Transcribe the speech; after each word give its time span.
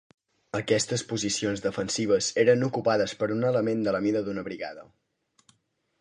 Aquestes 0.59 1.03
posicions 1.11 1.61
defensives 1.65 2.31
eren 2.45 2.65
ocupades 2.69 3.15
per 3.21 3.31
un 3.39 3.47
element 3.53 3.87
de 3.89 3.97
la 3.97 4.03
mida 4.07 4.25
d'una 4.31 4.49
brigada. 4.49 4.91